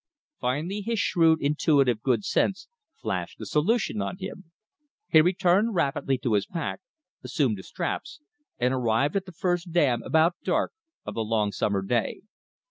Finally 0.39 0.81
his 0.81 0.97
shrewd, 0.99 1.39
intuitive 1.43 2.01
good 2.01 2.25
sense 2.25 2.67
flashed 2.99 3.37
the 3.37 3.45
solution 3.45 4.01
on 4.01 4.17
him. 4.17 4.51
He 5.09 5.21
returned 5.21 5.75
rapidly 5.75 6.17
to 6.23 6.33
his 6.33 6.47
pack, 6.47 6.81
assumed 7.23 7.59
the 7.59 7.61
straps, 7.61 8.19
and 8.57 8.73
arrived 8.73 9.15
at 9.15 9.27
the 9.27 9.31
first 9.31 9.71
dam 9.71 10.01
about 10.01 10.33
dark 10.43 10.73
of 11.05 11.13
the 11.13 11.23
long 11.23 11.51
summer 11.51 11.83
day. 11.83 12.21